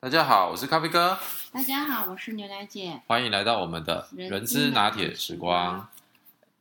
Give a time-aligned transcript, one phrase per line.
[0.00, 1.18] 大家好，我是咖啡哥，
[1.50, 3.02] 大家好，我是牛奶姐。
[3.08, 5.88] 欢迎来到我们的人之拿铁时光。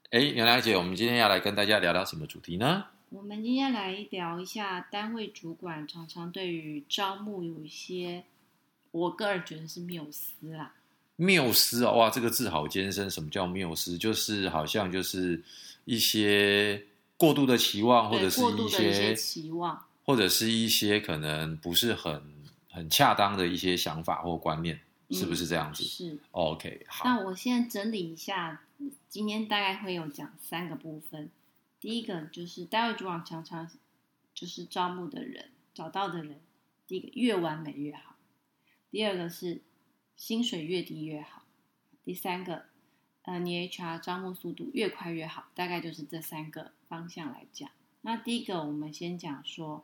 [0.10, 2.86] 哎，牛奶姐，我们今天要来跟大家聊聊什么主题呢？
[3.10, 8.24] 我们今天来聊一下单位主管常常对于招募有一些，
[8.90, 10.74] 我个人觉得是谬思啦。
[11.18, 13.08] 缪斯啊，哇，这个字好艰深。
[13.08, 14.00] 什么叫缪斯？
[14.00, 15.40] 就是好像就是
[15.86, 16.84] 一些
[17.18, 22.36] 过度的期望，或者是一些期望，或者是一些可能不是很。
[22.78, 24.80] 很恰当的一些想法或观念，
[25.10, 25.84] 是不是这样子？
[25.84, 27.06] 是，OK，好。
[27.06, 28.62] 那我现在整理一下，
[29.10, 31.32] 今天大概会有讲三个部分。
[31.80, 33.68] 第一个就是大卫主网常常
[34.32, 36.40] 就是招募的人找到的人，
[36.86, 38.16] 第一个越完美越好。
[38.92, 39.64] 第二个是
[40.16, 41.42] 薪水越低越好。
[42.04, 42.66] 第三个，
[43.24, 45.50] 呃，你 HR 招募速度越快越好。
[45.56, 47.68] 大概就是这三个方向来讲。
[48.02, 49.84] 那第一个，我们先讲说，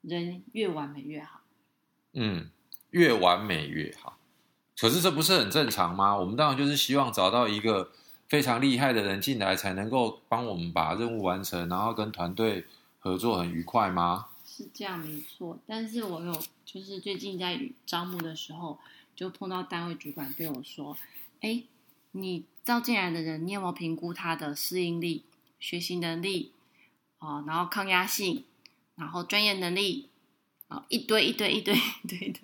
[0.00, 1.42] 人越完美越好。
[2.14, 2.50] 嗯，
[2.90, 4.18] 越完美越好。
[4.78, 6.16] 可是这不是很正常吗？
[6.16, 7.92] 我们当然就是希望找到一个
[8.28, 12.66] 非常厉害的人进来，才能够帮我们把任务完成，然后跟团队
[12.98, 14.26] 合作很愉快吗？
[14.44, 15.58] 是这样，没错。
[15.66, 16.32] 但是我有
[16.64, 18.78] 就是最近在招募的时候，
[19.14, 20.96] 就碰到单位主管对我说
[21.40, 21.62] ：“哎，
[22.12, 25.24] 你招进来的人，你有没有评估他的适应力、
[25.58, 26.52] 学习能力
[27.18, 27.44] 啊？
[27.46, 28.44] 然后抗压性，
[28.96, 30.08] 然后专业能力？”
[30.88, 32.40] 一堆一堆一堆一堆的，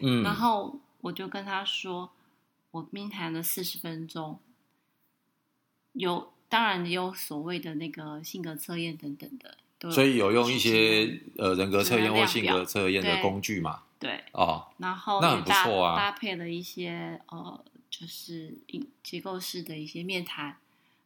[0.00, 2.10] 嗯，然后我就跟他说，
[2.70, 4.38] 我面谈了四十分钟，
[5.94, 18.54] 有当然有所谓的那个性格测验等等的，所以有用一些呃人格测验或性格测验的工具嘛，对，哦，然后那很不错啊，搭配了一些呃就是
[19.02, 20.58] 结构式的一些面谈，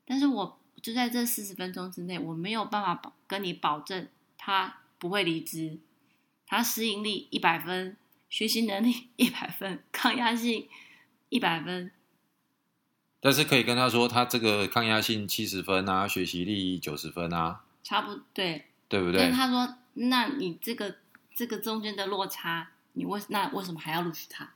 [0.04, 5.78] 但是我就在这四十分钟之内，我没有办法保跟你保证他不会离职。
[6.46, 7.96] 他适应力一百分，
[8.28, 10.68] 学习能力一百分，抗压性
[11.28, 11.90] 一百分。
[13.18, 19.20] 但是可以跟他说，他这个抗压性七十分啊，学习力九十分啊，差不对，对不对？
[19.20, 20.96] 但他说，那你这个
[21.34, 24.52] 这个中间的落差，你为那为什么还要录取他？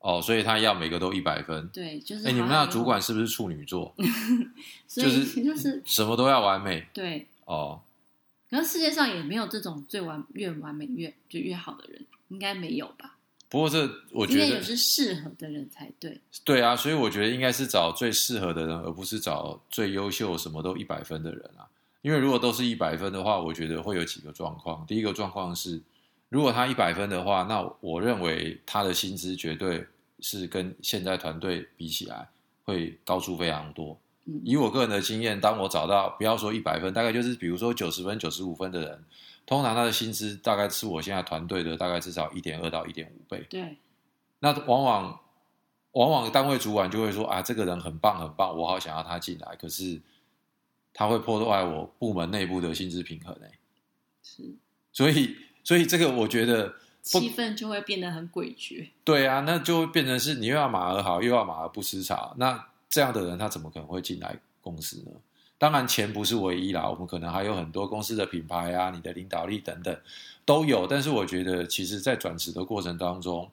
[0.00, 1.68] 哦，所以他要每个都一百分。
[1.68, 2.28] 对，就是。
[2.28, 3.94] 哎，你们那主管是不是处女座？
[4.86, 6.86] 就是就是什么都要完美。
[6.92, 7.26] 对。
[7.46, 7.80] 哦。
[8.50, 13.16] 可是世界上也没有这种最完越完美越就越好的人，应该没有吧？
[13.50, 16.20] 不过这我觉得也是适合的人才对。
[16.44, 21.66] 对啊，所以我觉得应该是找最适合的人，而不是找最优秀、什么都一百分的人啊。
[22.02, 24.86] 因为如果都是一百分的话，我觉得会有几个状况。
[24.86, 25.80] 第一个状况是，
[26.28, 29.86] 如果他一百分的话，那我认为他的薪资绝对
[30.20, 32.28] 是跟现在团队比起来
[32.64, 33.98] 会高出非常多。
[34.44, 39.04] 以我个人的经验，当我找到不要说一百分，大概就是比如说九十分、九十五分的人，
[39.46, 43.46] 通常他的薪资大概是我现在团队的大概至少一点二到一点五倍。
[43.48, 43.78] 对，
[44.40, 45.20] 那往往
[45.92, 49.98] 往往单位主管就会说啊，这个人很棒很棒，我好想要他进来，可是
[50.92, 53.52] 他会破坏我部门内部的薪资平衡诶。
[54.22, 54.42] 是，
[54.92, 58.90] 所以所以这个我觉得气氛就会变得很诡谲。
[59.04, 62.66] 对啊，那就会变成是你又要马儿好，又要马儿不吃草，那。
[62.88, 65.12] 这样的人他怎么可能会进来公司呢？
[65.60, 70.00] 当然钱不是唯一啦，我们可能还有很多公司的品牌啊、你的领导力等等
[70.44, 70.86] 都有。
[70.86, 73.50] 但是我觉得，其实，在转职的过程当中，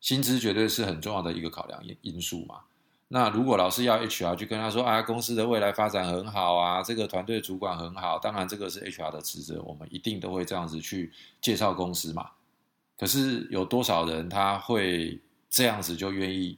[0.00, 2.60] 薪资绝对是很重要的一个考量因因素嘛。
[3.08, 12.30] 那如果老师要 HR 去跟他说啊，公司的未来发展很好啊，这个团队主管很好，当然这个是 HR 的职责，我们一定都会这样子去介绍公司嘛。
[12.98, 15.20] 可是有多少人他会
[15.50, 16.56] 这样子就愿意？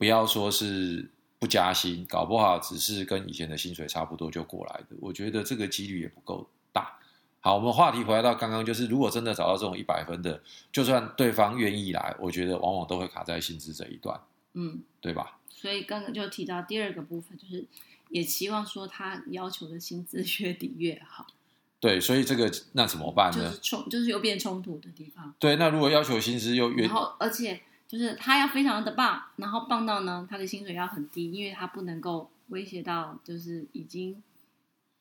[0.00, 4.96] 不要说是不加薪，搞不好只是跟以前的薪水差不多就过来的。
[4.98, 6.98] 我觉得这个几率也不够大。
[7.40, 14.18] 好，我们话题回来到刚刚，就是如果真的找到这种一百分的，就算对方愿意来，我觉得往往都会卡在薪资这一段。
[14.54, 15.38] 嗯，对吧？
[15.50, 17.66] 所以刚刚就提到第二个部分，就是
[18.08, 21.26] 也期望说他要求的薪资越低越好。
[21.78, 23.50] 对，所以这个那怎么办呢？
[23.50, 25.34] 就是冲，就是又变冲突的地方。
[25.38, 27.60] 对，那如果要求薪资又越，然后而且。
[27.90, 34.22] 就是他要非常的棒，然后棒到呢，他的薪水要很低，因为他不能够威胁到就是已经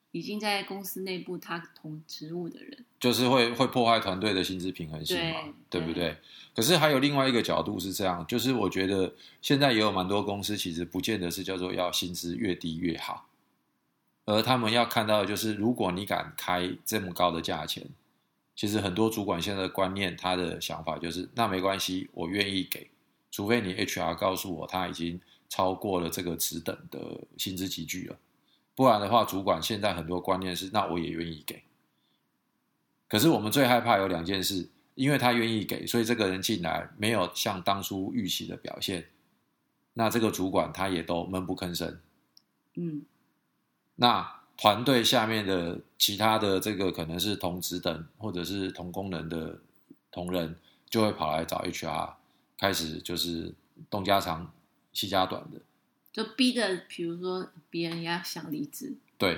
[0.10, 6.18] 已经在公司内部他同职务的人，就是会会破坏团队的薪资平衡性嘛，对不对？
[6.56, 13.28] 可是还有另外一个角度是这样，就是我觉得现在也有蛮多公司其实不见得是叫做要薪资越低越好，
[14.26, 17.86] 而他们要看到的就是如果你敢开这么高的价钱。
[18.60, 22.92] 其实很多主管现在的观念，他的想法就是，那没关系，我愿意给，
[23.32, 25.18] 除非你 HR 告诉我他已经
[25.48, 28.20] 超过了这个职等的薪资集聚了，
[28.76, 31.64] 不然的话，主管现在很多观念是，那我也愿意给。
[33.08, 39.08] 可是我们最害怕有两件事，因为他愿意给，所以这个人进来没有像当初预期的表现，
[39.94, 41.98] 那这个主管他也都闷不吭声。
[42.76, 43.04] 嗯
[43.96, 49.58] 那团队下面的其他的这个可能是同职等或者是同功能的
[50.12, 50.54] 同仁，
[50.90, 52.12] 就会跑来找 HR，
[52.58, 53.54] 开始就是
[53.90, 54.52] 东家长
[54.92, 55.62] 西家短的。
[56.12, 59.38] 就逼着，比如说别人要想离职，对，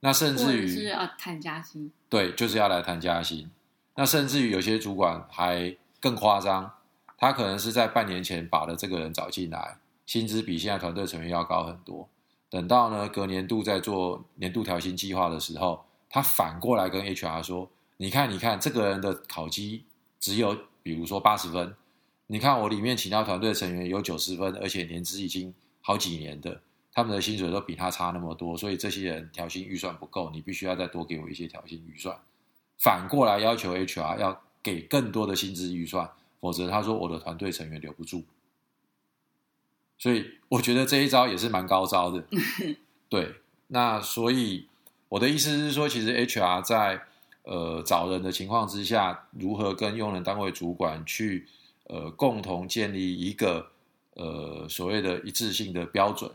[0.00, 1.90] 那甚至于是要谈加薪。
[2.10, 3.50] 对，就是要来谈加薪。
[3.94, 6.70] 那甚至于有些主管还更夸张，
[7.16, 12.06] 他可能是在半年前把了这个人找进来，薪资比现在团队成员要高很多。
[12.50, 19.84] 等到呢隔年度在做年度调薪计划的时候，他反过来跟 HR 说：“你看，你看，这个人的考绩
[20.18, 21.74] 只有比如说八十分，
[22.26, 25.52] 你看我里面其他团队成员有九十分，而且年资已经
[25.82, 26.60] 好几年的，
[26.92, 32.16] 他们的薪水都比他差那么多，所以这些人调薪预算不够，你必须要再多给我一些调薪预算。”
[32.78, 36.08] 反过来要求 HR 要给更多的薪资预算，
[36.40, 38.22] 否则他说我的团队成员留不住。
[39.98, 42.24] 所以我觉得这一招也是蛮高招的。
[43.08, 43.34] 对，
[43.66, 44.66] 那所以
[45.08, 47.02] 我的意思是说，其实 HR 在
[47.42, 51.46] 呃找人的情况之下，如何跟用人单位主管去
[51.84, 53.70] 呃共同建立一个
[54.14, 56.30] 呃所谓的一致性的标准。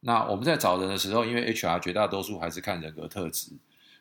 [0.00, 3.52] 那我们在找人的时候，因为 HR 绝大多数还是看人格特质。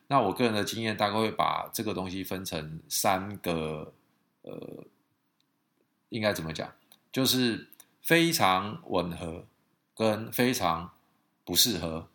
[0.07, 3.93] 那我个人的经验大概会把这个东西分成三个，
[4.41, 4.85] 呃，
[6.07, 6.73] 应该怎么讲？
[7.11, 7.67] 就是
[8.01, 9.45] 非常吻合
[9.95, 10.91] 跟非常
[11.43, 12.07] 不适合。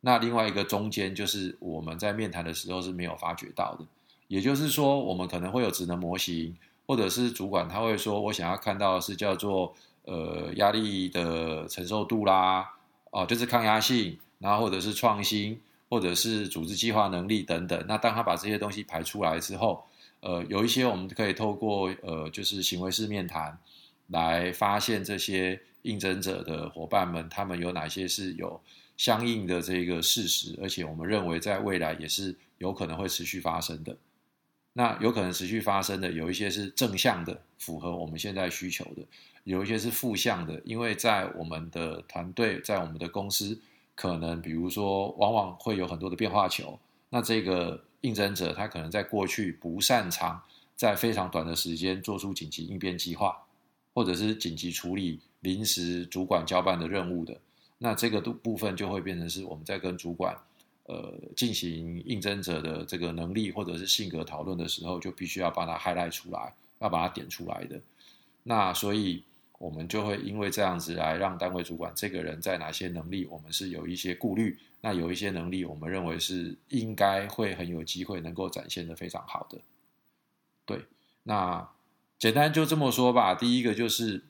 [0.00, 3.84] 那另外一个中间就是我们在面谈的时候是没有发觉到的。
[4.28, 6.56] 也就是说，我们可能会有职能模型，
[6.86, 12.70] 或者是主管他会说我想要看到的是叫做呃压力的承受度啦，
[13.10, 15.60] 哦，就是抗压性，然后或者是创新。
[15.92, 19.82] 或者是组织计划能力等等，那当他把这些东西排出来之后，
[20.20, 23.58] 呃，有一些我们可以透过呃，就是行为式面谈
[24.10, 28.60] 来发现这些应征者的伙伴们，他们有哪些是有
[28.96, 33.96] 相应的这个事实，而且我们认为在未来也是有可能会持续发生的。
[34.72, 39.02] 那有可能持续发生的，有一些是正向的，符合我们现在需求的；
[39.44, 43.58] 有一些是负向的，因为在我们的团队，在我们的公司。
[43.96, 46.78] 可能比如说，往往会有很多的变化球。
[47.10, 50.42] 那这个应征者他可能在过去不擅长
[50.74, 53.36] 在非常短的时间做出紧急应变计划，
[53.94, 57.36] 或者是紧急处理临时主管交办的任务的。
[57.78, 60.36] 那这个部部分就会变成是我们在跟主管
[60.84, 67.80] 呃进行应征者的这个能力或者是性格讨论的时候，就必须要把它 highlight 出来，要把它点出来的。
[68.42, 69.22] 那所以。
[69.60, 74.58] 我们就会因为这样子来让单位主管这个人在哪些能力，我们是有一些顾虑。
[74.80, 79.58] 那有一些能力，我们认为是应该会很有机会能够展现的非常好的。
[80.64, 80.82] 对，
[81.22, 81.68] 那
[82.20, 83.34] 简单就这么说吧。
[83.34, 84.22] 第一个就是，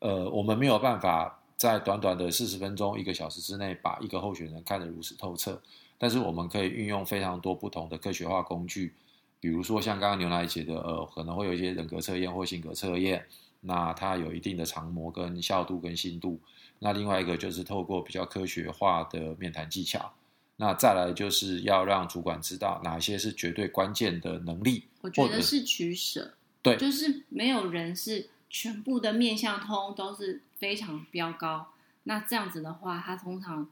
[0.00, 5.60] 呃，我们没有办法在短短的四十分钟、一个小时之内把一个候选人看得如此透彻，
[5.98, 8.94] 但是我们可以运用非常多不同的科学化工具，
[9.38, 13.26] 比如说像刚刚牛奶姐的，呃，可能会有一些人格测验或性格测验。
[13.62, 16.40] 那它有一定的长模、跟效度、跟信度。
[16.78, 20.14] 那另外一个就是透过比较科学化的面谈技巧。
[20.56, 24.84] 那再来就是要让主管知道哪些是绝对关键的能力。
[25.02, 31.68] 我觉得是取舍，对，就是没有人是全部的面相通都是非常标高。
[32.04, 33.68] 那这样子的话，他通常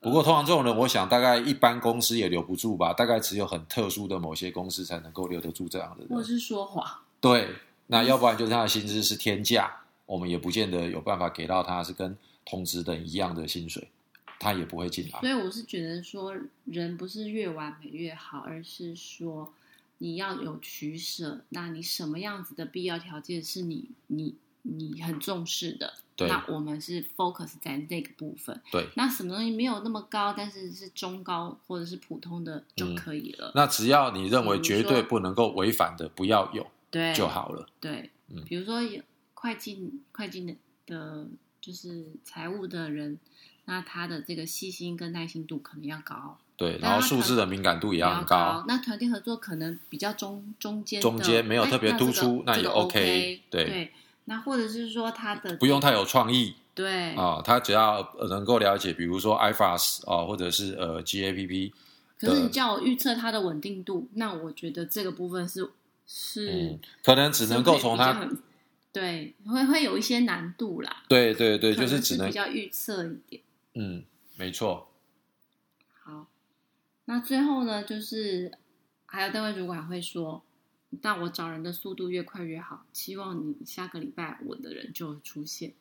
[0.00, 2.92] 不过通常这种人，我想大概一般公司也留不住吧。
[2.92, 7.00] 大概只有很特殊的某些公司才能够留得住这样的人，或者是说谎。
[7.20, 7.48] 对。
[7.86, 9.70] 那要不然就是他的薪资是天价，
[10.06, 13.86] 我们也不见得有办法给到他是跟同职等一样的薪水，
[14.40, 15.20] 他也不会进来。
[15.20, 19.52] 所以我是觉得说，人不是越完美越好，而是说
[19.98, 21.44] 你要有取舍。
[21.50, 25.94] 那你什么样子的必要条件是你你你很重视的？
[26.16, 28.60] 对，那我们是 focus 在这个部分。
[28.70, 33.50] 对，那什么东西没有那么高，但是是中高或者是普通的就可以了。
[33.56, 36.66] 那只要你认为绝对不能够违反的，不要有。
[36.90, 37.66] 对就好了。
[37.80, 39.02] 对，嗯，比如说有
[39.34, 40.54] 会计、会计的
[40.86, 41.26] 的，
[41.60, 43.18] 就是财务的人，
[43.64, 46.38] 那他的这个细心跟耐心度可能要高。
[46.56, 48.64] 对，然后数字的敏感度也要很高。
[48.68, 53.42] 那团队合作可能比较中中间，中间没有特别突出，那也 OK。
[53.50, 53.92] 对，
[54.24, 56.54] 那或者是说他的不用太有创意。
[56.74, 61.72] 对啊，他只要能够了解，比如说 IFAS 啊，或者是呃 GAPP。
[62.18, 65.70] 可是你叫我预测它的稳定度，那我觉得这个部分是。
[66.06, 68.28] 是，可能只能够从他，
[68.92, 71.02] 对，会会有一些难度啦。
[71.08, 73.42] 对对对，就是只能比较预测一点。
[73.72, 74.04] 嗯，
[74.36, 74.86] 没错。
[76.02, 76.26] 好，
[77.06, 78.52] 那最后呢，就是
[79.06, 80.42] 还有单位主管会说，
[81.02, 82.84] 但我找人的速度越快越好。
[82.92, 85.72] 希望你下个礼拜我的人就出现。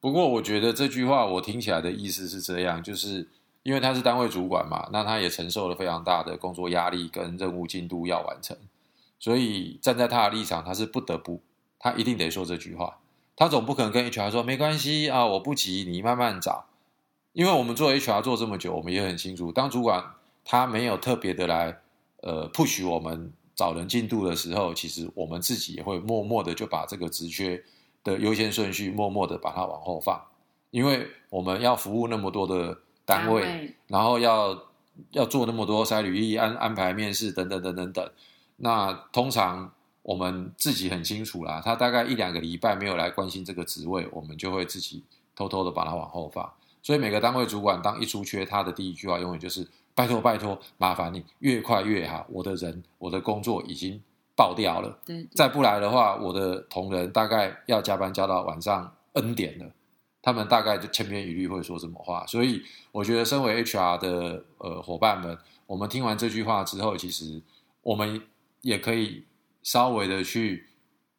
[0.00, 3.28] 不过我觉得这句话我听起来的意思是这样，就是
[3.62, 8.56] 因为他是单位主管嘛，那他也承受了非常大的工作压力跟任务进度要完成，
[9.18, 11.42] 所以站在他的立场，他是不得不，
[11.78, 12.98] 他一定得说这句话。
[13.36, 16.66] 他总不可能跟 HR 说没关系啊，我不急，你慢慢找。
[17.32, 20.14] 因为我们做 HR 做这么久，我们也很清楚，当主管
[20.48, 21.78] 他没有特别的来
[22.22, 27.62] 呃 push 我们找人进度的时候，其实我们自己也会默默的就把这个职缺。
[28.04, 30.22] 的优先顺序，默默的把它往后放，
[30.70, 34.56] 因为我们要服务那么多的单位，然后要
[35.10, 38.10] 要做那么多筛履历、安安排面试等等等等等。
[38.56, 45.02] 那通常我们自己很清楚啦，他大概一两个礼拜没有来关心这个职位，我们就会自己
[45.34, 46.50] 偷偷的把它往后放。
[46.82, 54.02] 所以每个单位主管当一出缺，他的第一句话永远就是“拜托拜托，麻烦你越快越好，我的人我的工作已经”。
[54.38, 59.66] 爆掉了，对，再不来的话，我的同仁大概要加班加到晚上 N 点了。
[60.22, 67.42] 他们大概就千篇一律会说什么话，所以我觉得，身为 HR 的呃伙伴们，我们听完这句话之后，其实
[67.82, 68.22] 我们
[68.62, 69.24] 也可以
[69.64, 70.66] 稍微的去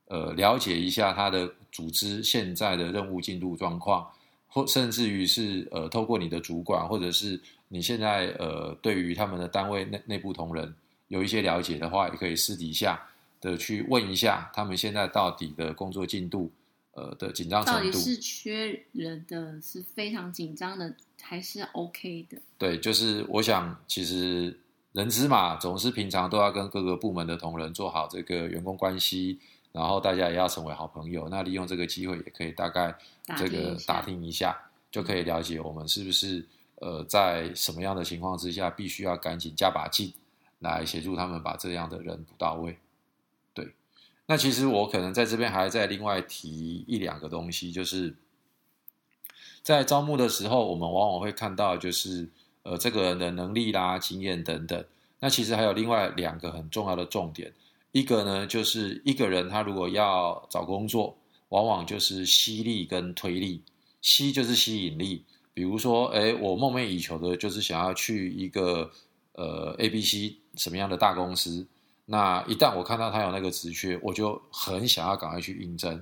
[0.08, 4.08] 呃了解一下他的组织现在的任务进度状况，
[4.50, 7.40] 或甚至于是呃透过你的主管，或者是
[7.70, 10.76] 你现在呃对于他们的单位内内部同仁
[11.08, 13.00] 有一些了解的话，也可以私底下。
[13.42, 16.52] 的去问一下，他们现在到底的工作进度，
[16.92, 22.38] 呃的紧张程度，到底是缺人的是非常紧张的，还是 OK 的？
[22.58, 24.60] 对，就是我想，其实
[24.92, 29.40] 人资嘛，总是平常都要跟各个部门的同仁做好这个员工关系，
[29.72, 31.28] 然后大家也要成为好朋友。
[31.30, 32.96] 那利用这个机会，也可以大概
[33.38, 34.58] 这个打听一下，
[34.92, 36.46] 就可以了解我们是不是
[36.76, 40.14] 呃在什么样的情况之下，必须要赶紧加把劲
[40.60, 42.78] 来协助他们把这样的人补到位。
[43.54, 43.74] 对
[44.26, 48.16] 那其实我可能在这边还在另外提一两个东西，就是
[49.62, 52.28] 在招募的时候，我们往往会看到，就是
[52.64, 54.86] 呃这个人的能力啦、经验等等。
[55.20, 57.54] 那其实还有另外两个很重要的重点，
[57.92, 61.18] 一个呢就是一个人他如果要找工作，
[61.50, 63.62] 往往就是吸力跟推力。
[64.02, 68.90] 吸就是吸引力，比如说，哎，我梦寐以求的就是想要去一个
[69.34, 71.68] 呃 A、B、C 什么样的大公司。
[72.06, 76.02] 那一旦我看到他有那个职缺，我就很想要赶快去应征。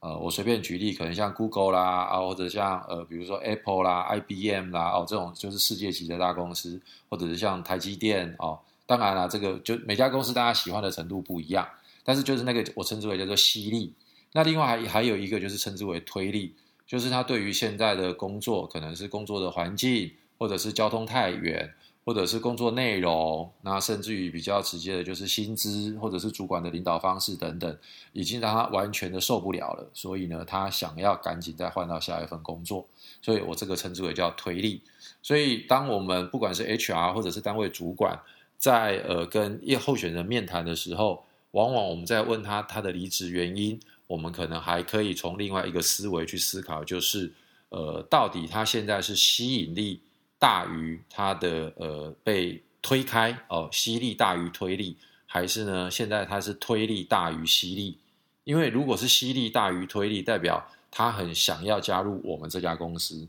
[0.00, 6.78] 呃，我随便举例，可能像 Google 啦，啊，或者像呃，比如说 Apple 啦、IBM 啦，哦，这种就是世界级的大公司，
[7.08, 8.58] 或者是像台积电哦。
[8.88, 11.68] 当然了，这个就每家公司大家喜欢的程度不一样，
[12.02, 13.92] 但是就是那个我称之为叫做吸力。
[14.32, 16.54] 那另外还还有一个就是称之为推力，
[16.86, 21.74] 就是他对于现在的工作，可能是工作的环境，或者是交通太远。
[22.04, 27.78] 或者是工作内容，那甚至于比较直接的，就是薪资，或者是主管的领导方式等等，
[28.14, 29.90] 已经让他完全的受不了了。
[29.92, 32.86] 所以呢，他想要赶紧再换到下一份工作。
[33.20, 34.80] 所以我这个称之为叫推力。
[35.20, 38.18] 所以，当我们不管是 HR 或者是单位主管，
[38.58, 47.32] 在呃跟一候选人面谈的时候，往往我们在问他他的离职原因，我们可能还可以从另外一个思维去思考，就是
[47.70, 50.02] 呃，到底他现在是吸引力。
[50.40, 54.96] 大于他的呃被推开哦，吸力大于推力，
[55.26, 55.90] 还是呢？
[55.90, 57.98] 现在他是推力大于吸力，
[58.44, 63.26] 因为如果是吸力大于推力，代表他很想要加入我们这家公司；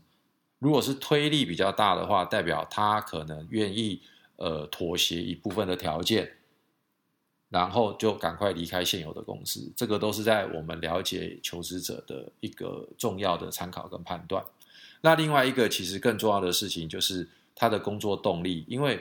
[0.60, 4.00] 如果是推力比较大的话，代表他可能愿意
[4.40, 6.32] 呃妥协一部分的条件，
[7.50, 9.72] 然后就赶快离开现有的公司。
[9.76, 14.44] 这个都是在我们了解求职者的一个重要的参考跟判断。
[15.02, 19.00] 那另外一个其实更重要的事情就是他的工作动力，因为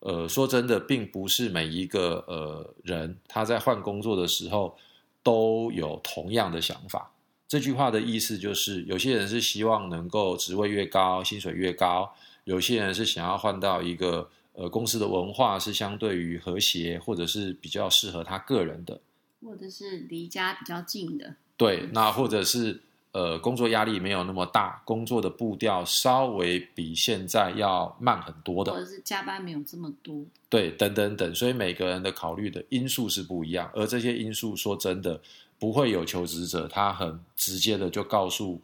[0.00, 4.76] 呃说真的，并不是每一个呃人他在换工作的时候
[5.22, 7.12] 都有同样的想法。
[7.48, 12.10] 这句话的意思就是，有些人是希望能够职位越高，薪水越高；
[12.44, 19.00] 有些人是想要换到一个呃公司的文化是相对于和谐，或者是比较适合他个人的，
[19.42, 21.36] 或者是离家比较近的。
[21.56, 22.82] 对，那或者是。
[23.14, 35.20] 呃，工作压力没有那么大，工作的步调稍微比现在要慢很多的，或者是加班没有这么多，对，等等等，所以每个人的考虑的因素是不一样，而这些因素说真的，
[35.58, 38.58] 不会有求职者他很直接的就告诉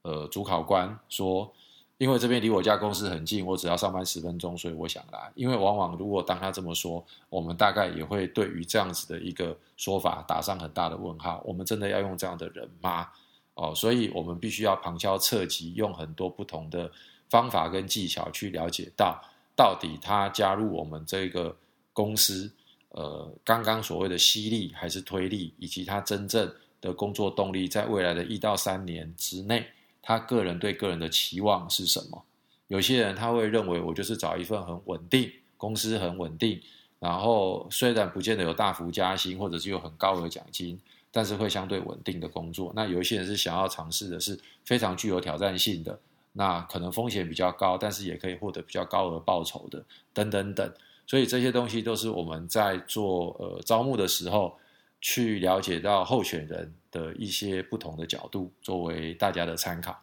[0.00, 1.52] 呃主考官说，
[2.00, 5.30] 因为这边离我家公司很近，我只要上班十分钟，所以我想来。
[5.34, 11.42] 因为往往如果当他这么说，我们大概也会对于这样子的一个说法打上很大的问号。
[11.44, 13.08] 我们真的要用这样的人吗？
[13.52, 16.90] 哦，所以我们必须要旁敲侧击，用很多不同的
[17.28, 19.22] 方法跟技巧去了解到，
[19.54, 21.54] 到底他加入我们这个
[21.92, 22.50] 公司，
[22.92, 29.66] 呃刚刚所谓的吸力还是推力，以及他真正的工作动力，在未来的一到三年之内，
[30.02, 32.22] 他个人对个人的期望是什么？
[32.68, 36.60] 有些人他会认为，我就是找一份很稳定，公司很稳定，
[36.98, 40.78] 然后虽然不见得有大幅加薪，或者是有很高额奖金，
[41.10, 42.72] 但是会相对稳定的工作。
[42.76, 45.98] 那有一些人是想要尝试的是非常具有挑战性的，
[46.32, 50.72] 那可能风险比较高，但是也可以获得比较高额报酬的，等等等。
[51.08, 54.56] 所以这些东西都是我们在做呃招募的时候，
[55.00, 60.02] 去了解到候选人的一些不同的角度，作为大家的参考。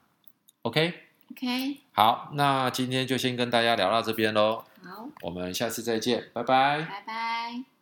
[0.63, 6.82] OK，OK，好，那今天就先跟大家聊到这边喽，好，我们下次再见，拜拜。
[6.82, 7.76] 拜拜。